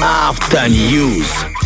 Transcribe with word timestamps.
After 0.00 0.68
use. 0.68 1.57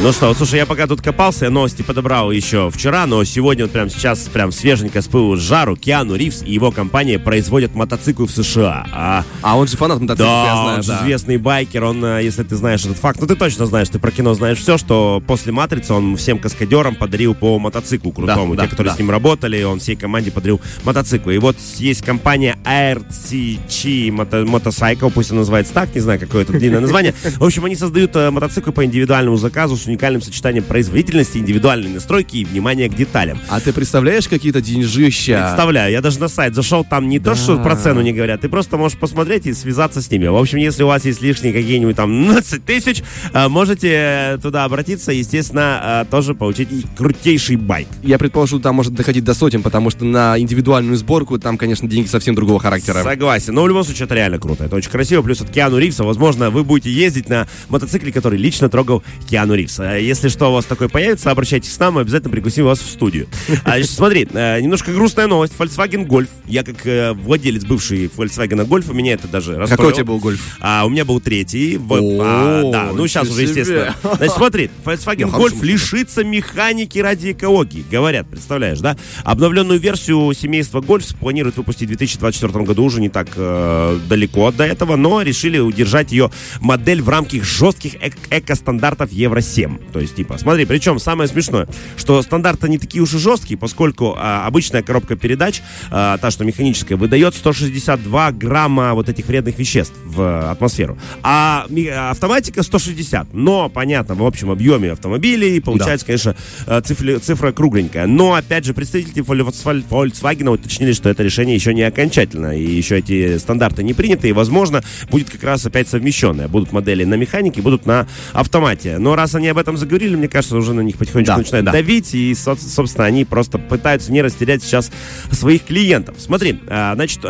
Ну 0.00 0.10
что, 0.10 0.28
вот, 0.28 0.36
слушай, 0.36 0.56
я 0.56 0.66
пока 0.66 0.88
тут 0.88 1.00
копался, 1.00 1.44
я 1.44 1.50
новости 1.52 1.82
подобрал 1.82 2.32
еще 2.32 2.70
вчера, 2.72 3.06
но 3.06 3.22
сегодня 3.22 3.66
вот 3.66 3.72
прям 3.72 3.88
сейчас 3.88 4.18
прям 4.22 4.50
свеженько 4.50 5.00
с 5.00 5.06
пылу 5.06 5.36
с 5.36 5.40
жару 5.40 5.76
Киану 5.76 6.16
Ривз 6.16 6.42
и 6.42 6.52
его 6.52 6.72
компания 6.72 7.20
производят 7.20 7.76
мотоциклы 7.76 8.26
в 8.26 8.30
США. 8.32 8.84
А, 8.92 9.24
А 9.42 9.56
он 9.56 9.68
же 9.68 9.76
фанат 9.76 10.00
мотоциклов, 10.00 10.28
да, 10.28 10.44
я 10.44 10.56
знаю, 10.56 10.76
он 10.78 10.82
же 10.82 10.88
да. 10.88 11.00
известный 11.02 11.36
байкер, 11.36 11.84
он, 11.84 12.04
э, 12.04 12.24
если 12.24 12.42
ты 12.42 12.56
знаешь 12.56 12.84
этот 12.84 12.96
факт, 12.96 13.20
ну 13.20 13.28
ты 13.28 13.36
точно 13.36 13.66
знаешь, 13.66 13.88
ты 13.90 14.00
про 14.00 14.10
кино 14.10 14.34
знаешь 14.34 14.58
все, 14.58 14.76
что 14.76 15.22
после 15.24 15.52
«Матрицы» 15.52 15.92
он 15.92 16.16
всем 16.16 16.40
каскадерам 16.40 16.96
подарил 16.96 17.34
по 17.36 17.60
мотоциклу 17.60 18.10
крутому, 18.10 18.56
Да, 18.56 18.62
те, 18.62 18.66
да, 18.66 18.70
которые 18.70 18.90
да. 18.90 18.96
с 18.96 18.98
ним 18.98 19.10
работали, 19.10 19.62
он 19.62 19.78
всей 19.78 19.94
команде 19.94 20.32
подарил 20.32 20.60
мотоциклы. 20.82 21.36
И 21.36 21.38
вот 21.38 21.56
есть 21.76 22.02
компания 22.04 22.58
RCC 22.64 24.08
Moto- 24.08 24.44
Motorcycle, 24.46 25.12
пусть 25.12 25.30
она 25.30 25.40
называется 25.40 25.72
так, 25.74 25.94
не 25.94 26.00
знаю, 26.00 26.18
какое 26.18 26.42
это 26.42 26.54
длинное 26.54 26.80
название. 26.80 27.14
В 27.36 27.44
общем, 27.44 27.64
они 27.66 27.76
создают 27.76 28.16
э, 28.16 28.30
мотоциклы 28.32 28.72
по 28.72 28.84
индивидуальному 28.84 29.36
заказу 29.36 29.76
с 29.82 29.86
уникальным 29.86 30.22
сочетанием 30.22 30.64
производительности, 30.64 31.38
индивидуальной 31.38 31.90
настройки 31.90 32.36
и 32.36 32.44
внимания 32.44 32.88
к 32.88 32.94
деталям. 32.94 33.40
А 33.48 33.60
ты 33.60 33.72
представляешь 33.72 34.28
какие-то 34.28 34.60
деньжища? 34.60 35.46
Представляю, 35.46 35.92
я 35.92 36.00
даже 36.00 36.20
на 36.20 36.28
сайт 36.28 36.54
зашел, 36.54 36.84
там 36.84 37.08
не 37.08 37.18
то, 37.18 37.34
что 37.34 37.58
про 37.58 37.76
цену 37.76 38.00
не 38.00 38.12
говорят, 38.12 38.40
ты 38.40 38.48
просто 38.48 38.76
можешь 38.76 38.98
посмотреть 38.98 39.46
и 39.46 39.52
связаться 39.52 40.00
с 40.00 40.10
ними. 40.10 40.26
В 40.26 40.36
общем, 40.36 40.58
если 40.58 40.82
у 40.82 40.86
вас 40.86 41.04
есть 41.04 41.20
лишние 41.20 41.52
какие-нибудь 41.52 41.96
там 41.96 42.26
20 42.32 42.64
тысяч, 42.64 43.02
э, 43.32 43.48
можете 43.48 44.38
туда 44.42 44.64
обратиться, 44.64 45.12
естественно, 45.12 46.04
э, 46.04 46.10
тоже 46.10 46.34
получить 46.34 46.68
крутейший 46.96 47.56
байк. 47.56 47.88
Я 48.02 48.18
предположу, 48.18 48.60
там 48.60 48.76
может 48.76 48.94
доходить 48.94 49.24
до 49.24 49.34
сотен, 49.34 49.62
потому 49.62 49.90
что 49.90 50.04
на 50.04 50.38
индивидуальную 50.38 50.96
сборку 50.96 51.38
там, 51.38 51.58
конечно, 51.58 51.88
деньги 51.88 52.06
совсем 52.08 52.34
другого 52.34 52.60
характера. 52.60 53.02
Согласен. 53.02 53.54
Но 53.54 53.62
в 53.62 53.68
любом 53.68 53.84
случае 53.84 54.06
это 54.06 54.14
реально 54.14 54.38
круто. 54.38 54.64
Это 54.64 54.76
очень 54.76 54.90
красиво. 54.90 55.22
Плюс 55.22 55.40
от 55.40 55.50
Киану 55.50 55.78
Ривза, 55.78 56.04
возможно, 56.04 56.50
вы 56.50 56.64
будете 56.64 56.92
ездить 56.92 57.28
на 57.28 57.46
мотоцикле, 57.68 58.12
который 58.12 58.38
лично 58.38 58.68
трогал 58.68 59.02
Киану 59.28 59.54
Ривз 59.54 59.71
появится. 59.76 59.98
Если 59.98 60.28
что 60.28 60.50
у 60.50 60.52
вас 60.52 60.64
такое 60.64 60.88
появится, 60.88 61.30
обращайтесь 61.30 61.76
к 61.76 61.80
нам, 61.80 61.94
мы 61.94 62.02
обязательно 62.02 62.30
пригласим 62.30 62.64
вас 62.64 62.80
в 62.80 62.90
студию. 62.90 63.28
А, 63.64 63.72
значит, 63.72 63.90
смотри, 63.90 64.28
э, 64.32 64.60
немножко 64.60 64.92
грустная 64.92 65.26
новость. 65.26 65.54
Volkswagen 65.58 66.06
Golf. 66.06 66.28
Я 66.46 66.64
как 66.64 66.86
э, 66.86 67.12
владелец 67.12 67.64
бывший 67.64 68.06
Volkswagen 68.06 68.66
Golf, 68.66 68.92
меня 68.92 69.14
это 69.14 69.28
даже 69.28 69.56
расстроило. 69.56 69.76
Какой 69.76 69.92
у 69.92 69.92
тебя 69.92 70.04
был 70.04 70.18
Golf? 70.18 70.40
А, 70.60 70.84
у 70.84 70.88
меня 70.88 71.04
был 71.04 71.20
третий. 71.20 71.78
А, 71.78 72.70
да, 72.70 72.90
ну 72.92 73.06
сейчас 73.06 73.28
уже, 73.28 73.42
естественно. 73.42 73.94
Значит, 74.02 74.34
смотри, 74.34 74.70
Volkswagen 74.84 75.30
Golf 75.30 75.62
лишится 75.62 76.24
механики 76.24 76.98
ради 76.98 77.32
экологии. 77.32 77.84
Говорят, 77.90 78.28
представляешь, 78.28 78.80
да? 78.80 78.96
Обновленную 79.24 79.78
версию 79.78 80.32
семейства 80.34 80.80
Golf 80.80 81.16
планируют 81.18 81.56
выпустить 81.56 81.88
в 81.88 81.96
2024 81.96 82.64
году, 82.64 82.84
уже 82.84 83.00
не 83.00 83.08
так 83.08 83.28
э, 83.36 83.98
далеко 84.08 84.50
до 84.50 84.64
этого, 84.64 84.96
но 84.96 85.22
решили 85.22 85.58
удержать 85.58 86.12
ее 86.12 86.30
модель 86.60 87.02
в 87.02 87.08
рамках 87.08 87.44
жестких 87.44 87.94
эко-стандартов 88.30 89.12
Евро 89.12 89.40
7 89.40 89.61
всем. 89.62 89.80
То 89.92 90.00
есть, 90.00 90.16
типа, 90.16 90.38
смотри, 90.38 90.64
причем 90.64 90.98
самое 90.98 91.28
смешное, 91.28 91.68
что 91.96 92.20
стандарты 92.22 92.68
не 92.68 92.78
такие 92.78 93.02
уж 93.02 93.14
и 93.14 93.18
жесткие, 93.18 93.58
поскольку 93.58 94.14
а, 94.18 94.46
обычная 94.46 94.82
коробка 94.82 95.16
передач, 95.16 95.62
а, 95.90 96.18
та, 96.18 96.30
что 96.30 96.44
механическая, 96.44 96.98
выдает 96.98 97.34
162 97.34 98.32
грамма 98.32 98.94
вот 98.94 99.08
этих 99.08 99.26
вредных 99.26 99.58
веществ 99.58 99.94
в 100.04 100.50
атмосферу. 100.50 100.98
А 101.22 101.66
автоматика 102.10 102.62
160. 102.62 103.32
Но, 103.32 103.68
понятно, 103.68 104.14
в 104.14 104.24
общем 104.24 104.50
объеме 104.50 104.92
автомобилей 104.92 105.60
получается, 105.60 106.06
да. 106.06 106.08
конечно, 106.08 106.36
а, 106.66 106.80
цифра, 106.80 107.18
цифра 107.20 107.52
кругленькая. 107.52 108.06
Но, 108.06 108.34
опять 108.34 108.64
же, 108.64 108.74
представители 108.74 109.22
Volkswagen 109.22 110.48
уточнили, 110.48 110.92
что 110.92 111.08
это 111.08 111.22
решение 111.22 111.54
еще 111.54 111.72
не 111.72 111.82
окончательно. 111.82 112.56
И 112.58 112.64
еще 112.64 112.98
эти 112.98 113.38
стандарты 113.38 113.84
не 113.84 113.94
приняты. 113.94 114.28
И, 114.28 114.32
возможно, 114.32 114.82
будет 115.10 115.30
как 115.30 115.44
раз 115.44 115.64
опять 115.64 115.88
совмещенное. 115.88 116.48
Будут 116.48 116.72
модели 116.72 117.04
на 117.04 117.14
механике, 117.14 117.62
будут 117.62 117.86
на 117.86 118.06
автомате. 118.32 118.98
Но 118.98 119.14
раз 119.14 119.34
они 119.34 119.51
об 119.52 119.58
этом 119.58 119.76
заговорили, 119.76 120.16
мне 120.16 120.28
кажется, 120.28 120.56
уже 120.56 120.74
на 120.74 120.80
них 120.80 120.96
потихонечку 120.98 121.32
Да, 121.34 121.38
начинают 121.38 121.66
да. 121.66 121.72
давить. 121.72 122.14
И, 122.14 122.34
со- 122.34 122.56
собственно, 122.56 123.06
они 123.06 123.24
просто 123.24 123.58
пытаются 123.58 124.12
не 124.12 124.20
растерять 124.20 124.62
сейчас 124.62 124.90
своих 125.30 125.64
клиентов. 125.64 126.16
Смотри, 126.18 126.60
э, 126.66 126.92
значит, 126.94 127.20
э, 127.22 127.28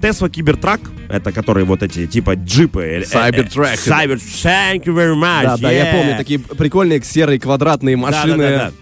Tesla 0.00 0.28
Cybertruck, 0.30 0.80
это 1.08 1.32
которые 1.32 1.64
вот 1.64 1.82
эти 1.82 2.06
типа 2.06 2.34
джипы. 2.34 2.82
э, 2.82 3.00
Cybertruck. 3.02 3.74
Cyber, 3.76 4.16
thank 4.16 4.84
you 4.84 4.94
very 4.94 5.14
much. 5.14 5.44
Да, 5.44 5.56
да, 5.56 5.70
я 5.70 5.88
yeah. 5.88 5.92
помню, 5.96 6.16
такие 6.16 6.38
прикольные 6.40 7.02
серые 7.02 7.38
квадратные 7.38 7.96
машины. 7.96 8.36
Да-да-да-да. 8.36 8.72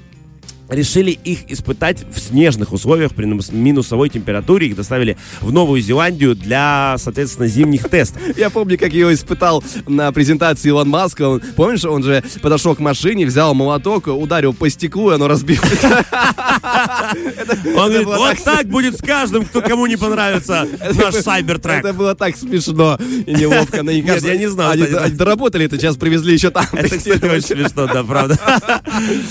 Решили 0.69 1.11
их 1.11 1.51
испытать 1.51 2.05
в 2.11 2.19
снежных 2.19 2.73
условиях 2.73 3.15
при 3.15 3.25
минус- 3.25 3.51
минусовой 3.53 4.09
температуре. 4.11 4.69
Их 4.69 4.77
доставили 4.77 5.17
в 5.41 5.53
Новую 5.53 5.81
Зеландию 5.81 6.35
для, 6.35 6.97
соответственно, 6.99 7.49
зимних 7.49 7.89
тестов. 7.89 8.21
Я 8.37 8.51
помню, 8.51 8.79
как 8.79 8.93
его 8.93 9.13
испытал 9.13 9.65
на 9.87 10.13
презентации 10.13 10.69
Илон 10.69 10.89
Маска. 10.89 11.29
Он, 11.29 11.41
помнишь, 11.57 11.85
он 11.85 12.03
же 12.03 12.23
подошел 12.43 12.75
к 12.75 12.81
машине, 12.81 13.27
взял 13.27 13.55
молоток, 13.55 14.09
ударил 14.09 14.53
по 14.53 14.69
стеклу, 14.69 15.11
и 15.11 15.15
оно 15.15 15.29
разбилось. 15.29 15.83
Он 17.77 17.89
говорит, 17.89 18.07
вот 18.07 18.37
так 18.45 18.67
будет 18.67 18.99
с 18.99 19.03
каждым, 19.03 19.45
кто 19.45 19.63
кому 19.63 19.87
не 19.87 19.97
понравится 19.97 20.67
наш 20.81 21.15
Cybertruck. 21.15 21.79
Это 21.79 21.93
было 21.93 22.15
так 22.15 22.37
смешно 22.37 22.99
и 23.27 23.35
неловко. 23.35 23.79
Кажется, 24.09 24.29
я 24.29 24.37
не 24.37 24.49
знал, 24.49 24.71
они 24.73 24.87
доработали 25.11 25.65
это, 25.67 25.77
сейчас 25.77 25.97
привезли 25.97 26.35
еще 26.35 26.51
там. 26.51 26.67
Это, 26.73 26.97
кстати, 26.97 27.25
очень 27.25 27.47
смешно, 27.47 27.87
да, 27.87 28.05
правда. 28.05 28.39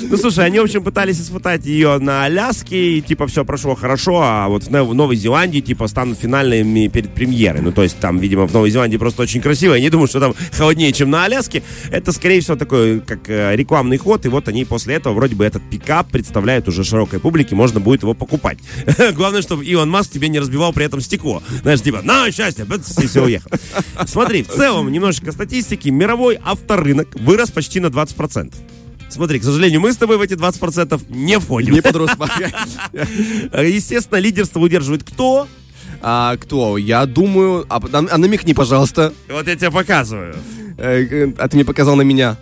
Ну, 0.02 0.18
слушай, 0.18 0.46
они, 0.46 0.60
в 0.60 0.64
общем, 0.64 0.84
пытались 0.84 1.27
испытать 1.28 1.66
ее 1.66 1.98
на 2.00 2.24
Аляске, 2.24 2.98
и, 2.98 3.02
типа, 3.02 3.28
все 3.28 3.46
прошло 3.46 3.76
хорошо, 3.76 4.22
а 4.22 4.48
вот 4.48 4.64
в 4.64 4.70
Нов- 4.72 4.88
в 4.88 4.94
Новой 4.94 5.16
Зеландии, 5.16 5.60
типа, 5.60 5.88
станут 5.88 6.18
финальными 6.18 6.88
перед 6.88 7.14
премьерой. 7.14 7.62
Ну, 7.62 7.72
то 7.72 7.84
есть, 7.84 8.00
там, 8.00 8.18
видимо, 8.20 8.48
в 8.48 8.54
Новой 8.54 8.72
Зеландии 8.72 8.98
просто 8.98 9.22
очень 9.24 9.42
красиво. 9.42 9.74
Я 9.74 9.82
не 9.82 9.90
думаю, 9.90 10.08
что 10.08 10.20
там 10.20 10.34
холоднее, 10.54 10.92
чем 10.94 11.10
на 11.10 11.26
Аляске. 11.26 11.64
Это, 11.92 12.12
скорее 12.12 12.42
всего, 12.42 12.56
такой, 12.56 13.02
как 13.02 13.30
э, 13.30 13.56
рекламный 13.56 13.98
ход, 13.98 14.26
и 14.26 14.30
вот 14.30 14.48
они 14.48 14.66
после 14.66 14.96
этого, 14.96 15.14
вроде 15.14 15.36
бы, 15.36 15.46
этот 15.46 15.62
пикап 15.70 16.10
представляют 16.10 16.68
уже 16.68 16.84
широкой 16.84 17.20
публике, 17.20 17.56
можно 17.56 17.80
будет 17.80 18.04
его 18.04 18.14
покупать. 18.14 18.60
Главное, 19.14 19.42
чтобы 19.42 19.66
Илон 19.66 19.90
Маск 19.90 20.12
тебе 20.12 20.30
не 20.30 20.40
разбивал 20.40 20.74
при 20.74 20.86
этом 20.86 21.02
стекло. 21.02 21.44
Знаешь, 21.62 21.82
типа, 21.82 22.02
на 22.04 22.32
счастье, 22.32 22.66
и 23.02 23.08
все, 23.08 23.24
уехал. 23.24 23.52
Смотри, 24.06 24.44
в 24.44 24.50
целом, 24.50 24.92
немножечко 24.92 25.32
статистики. 25.32 25.90
Мировой 25.90 26.40
авторынок 26.44 27.10
вырос 27.20 27.52
почти 27.52 27.80
на 27.80 27.88
20%. 27.88 28.54
Смотри, 29.18 29.40
к 29.40 29.44
сожалению, 29.44 29.82
мы 29.82 29.92
с 29.92 29.98
тобой 29.98 30.18
в 30.18 30.22
эти 30.22 30.36
20% 30.36 31.02
не 31.10 31.40
входим. 31.40 31.74
Не 31.74 31.82
подрос. 31.82 32.12
Естественно, 32.94 34.20
лидерство 34.20 34.60
удерживает 34.60 35.04
кто? 35.04 35.48
А 36.02 36.38
кто? 36.38 36.78
Я 36.78 37.04
думаю... 37.08 37.66
А, 37.68 37.82
а 37.82 38.18
намекни, 38.20 38.54
пожалуйста. 38.54 39.12
Вот 39.28 39.48
я 39.48 39.56
тебе 39.56 39.72
показываю. 39.72 40.36
Э, 40.78 41.02
э, 41.02 41.34
А 41.40 41.48
ты 41.48 41.56
мне 41.58 41.66
показал 41.66 41.96
на 41.96 42.04
меня. 42.04 42.38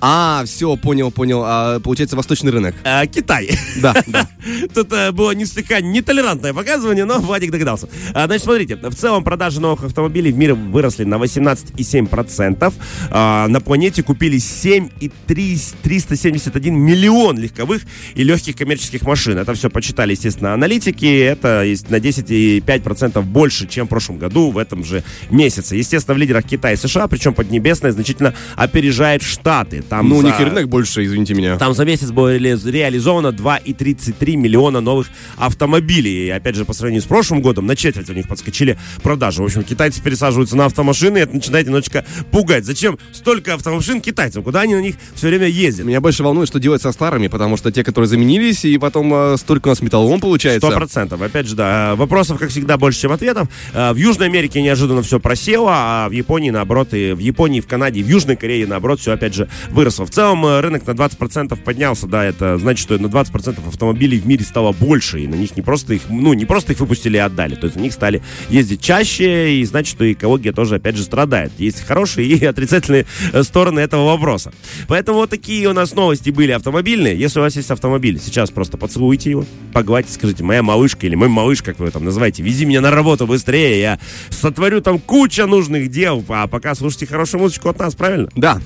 А, 0.00 0.44
все, 0.46 0.76
понял, 0.76 1.10
понял. 1.10 1.42
А, 1.44 1.80
получается, 1.80 2.16
восточный 2.16 2.52
рынок. 2.52 2.74
А, 2.84 3.06
Китай. 3.06 3.50
Да, 3.80 3.94
да. 4.08 4.28
Тут 4.74 4.92
э, 4.92 5.10
было 5.12 5.30
не 5.32 5.46
слегка 5.46 5.80
нетолерантное 5.80 6.52
показывание, 6.52 7.04
но 7.04 7.18
Владик 7.18 7.50
догадался. 7.50 7.88
А, 8.12 8.26
значит, 8.26 8.44
смотрите, 8.44 8.76
в 8.76 8.94
целом 8.94 9.24
продажи 9.24 9.58
новых 9.60 9.84
автомобилей 9.84 10.32
в 10.32 10.36
мире 10.36 10.52
выросли 10.54 11.04
на 11.04 11.14
18,7%. 11.16 12.74
А, 13.10 13.48
на 13.48 13.60
планете 13.60 14.02
купили 14.02 14.38
7,371 14.38 16.74
миллион 16.74 17.38
легковых 17.38 17.82
и 18.14 18.22
легких 18.22 18.56
коммерческих 18.56 19.02
машин. 19.02 19.38
Это 19.38 19.54
все 19.54 19.70
почитали, 19.70 20.12
естественно, 20.12 20.52
аналитики. 20.54 21.20
Это 21.20 21.62
есть 21.62 21.90
на 21.90 21.96
10,5% 21.96 23.22
больше, 23.22 23.66
чем 23.66 23.86
в 23.86 23.88
прошлом 23.88 24.18
году 24.18 24.50
в 24.50 24.58
этом 24.58 24.84
же 24.84 25.02
месяце. 25.30 25.76
Естественно, 25.76 26.14
в 26.14 26.18
лидерах 26.18 26.44
Китай 26.44 26.74
и 26.74 26.76
США, 26.76 27.08
причем 27.08 27.32
Поднебесная 27.34 27.92
значительно 27.92 28.34
опережает 28.56 29.22
Штаты. 29.22 29.82
Там 29.90 30.08
Ну, 30.08 30.18
у 30.18 30.20
за- 30.22 30.28
них 30.28 30.40
и 30.40 30.44
рынок 30.44 30.68
больше, 30.68 31.04
извините 31.04 31.34
меня. 31.34 31.58
там 31.58 31.74
за 31.74 31.84
месяц 31.84 32.10
было 32.12 32.36
реали- 32.36 32.70
реализовано 32.70 33.32
2,33 33.32 34.36
миллиона 34.36 34.80
новых 34.80 35.08
автомобилей. 35.36 36.26
И 36.26 36.30
опять 36.30 36.54
же, 36.54 36.64
по 36.64 36.72
сравнению 36.72 37.02
с 37.02 37.06
прошлым 37.06 37.42
годом, 37.42 37.66
на 37.66 37.74
четверть 37.76 38.08
у 38.08 38.12
них 38.12 38.28
подскочили 38.28 38.78
продажи. 39.02 39.42
В 39.42 39.46
общем, 39.46 39.62
китайцы 39.64 40.00
пересаживаются 40.00 40.56
на 40.56 40.66
автомашины, 40.66 41.18
и 41.18 41.20
это 41.22 41.34
начинает 41.34 41.66
немножечко 41.66 42.04
пугать. 42.30 42.64
Зачем 42.64 42.98
столько 43.12 43.54
автомашин 43.54 44.00
китайцам? 44.00 44.42
Куда 44.42 44.60
они 44.60 44.74
на 44.74 44.80
них 44.80 44.94
все 45.14 45.28
время 45.28 45.46
ездят? 45.48 45.86
Меня 45.86 46.00
больше 46.00 46.22
волнует, 46.22 46.48
что 46.48 46.60
делать 46.60 46.80
со 46.82 46.92
старыми, 46.92 47.26
потому 47.28 47.56
что 47.56 47.72
те, 47.72 47.82
которые 47.82 48.08
заменились, 48.08 48.64
и 48.64 48.78
потом 48.78 49.12
э, 49.12 49.36
столько 49.38 49.68
у 49.68 49.70
нас 49.70 49.82
металлолом 49.82 50.20
получается. 50.20 50.68
Сто 50.68 50.76
процентов. 50.76 51.20
Опять 51.20 51.46
же, 51.48 51.56
да, 51.56 51.96
вопросов, 51.96 52.38
как 52.38 52.50
всегда, 52.50 52.78
больше, 52.78 53.00
чем 53.00 53.12
ответов. 53.12 53.48
Э, 53.74 53.92
В 53.92 53.96
Южной 53.96 54.26
Америке 54.28 54.62
неожиданно 54.62 55.02
все 55.02 55.18
просело, 55.18 55.70
а 55.72 56.08
в 56.08 56.12
Японии, 56.12 56.50
наоборот, 56.50 56.94
и 56.94 57.12
в 57.12 57.18
Японии, 57.18 57.60
в 57.60 57.66
Канаде, 57.66 58.00
и 58.00 58.02
в 58.02 58.08
Южной 58.08 58.36
Корее, 58.36 58.66
наоборот, 58.66 59.00
все, 59.00 59.12
опять 59.12 59.34
же, 59.34 59.48
выросло. 59.80 60.04
В 60.04 60.10
целом 60.10 60.44
э, 60.44 60.60
рынок 60.60 60.86
на 60.86 60.90
20% 60.90 61.56
поднялся, 61.62 62.06
да, 62.06 62.22
это 62.22 62.58
значит, 62.58 62.82
что 62.82 62.98
на 62.98 63.06
20% 63.06 63.66
автомобилей 63.66 64.20
в 64.20 64.26
мире 64.26 64.44
стало 64.44 64.72
больше, 64.72 65.20
и 65.20 65.26
на 65.26 65.36
них 65.36 65.56
не 65.56 65.62
просто 65.62 65.94
их, 65.94 66.02
ну, 66.10 66.34
не 66.34 66.44
просто 66.44 66.72
их 66.74 66.80
выпустили 66.80 67.16
и 67.16 67.20
отдали, 67.20 67.54
то 67.54 67.64
есть 67.64 67.76
на 67.76 67.80
них 67.80 67.94
стали 67.94 68.22
ездить 68.50 68.82
чаще, 68.82 69.54
и 69.54 69.64
значит, 69.64 69.94
что 69.94 70.12
экология 70.12 70.52
тоже, 70.52 70.74
опять 70.74 70.96
же, 70.96 71.02
страдает. 71.02 71.52
Есть 71.56 71.80
хорошие 71.86 72.28
и 72.28 72.44
отрицательные 72.52 73.06
э, 73.32 73.42
стороны 73.42 73.80
этого 73.80 74.04
вопроса. 74.04 74.52
Поэтому 74.86 75.20
вот 75.20 75.30
такие 75.30 75.66
у 75.66 75.72
нас 75.72 75.94
новости 75.94 76.28
были 76.28 76.52
автомобильные. 76.52 77.18
Если 77.18 77.38
у 77.38 77.42
вас 77.42 77.56
есть 77.56 77.70
автомобиль, 77.70 78.20
сейчас 78.22 78.50
просто 78.50 78.76
поцелуйте 78.76 79.30
его, 79.30 79.46
погладьте, 79.72 80.12
скажите, 80.12 80.44
моя 80.44 80.62
малышка 80.62 81.06
или 81.06 81.14
мой 81.14 81.28
малыш, 81.28 81.62
как 81.62 81.78
вы 81.78 81.90
там 81.90 82.04
называете, 82.04 82.42
вези 82.42 82.66
меня 82.66 82.82
на 82.82 82.90
работу 82.90 83.26
быстрее, 83.26 83.80
я 83.80 83.98
сотворю 84.28 84.82
там 84.82 84.98
куча 84.98 85.46
нужных 85.46 85.88
дел, 85.88 86.22
а 86.28 86.46
пока 86.48 86.74
слушайте 86.74 87.06
хорошую 87.06 87.40
музычку 87.40 87.70
от 87.70 87.78
нас, 87.78 87.94
правильно? 87.94 88.28
Да. 88.34 88.60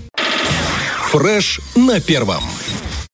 Фреш 1.15 1.61
на 1.77 2.01
первом. 2.01 2.43